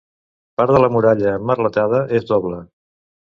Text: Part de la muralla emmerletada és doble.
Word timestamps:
Part 0.61 0.71
de 0.75 0.79
la 0.83 0.89
muralla 0.95 1.33
emmerletada 1.41 2.01
és 2.21 2.27
doble. 2.33 2.65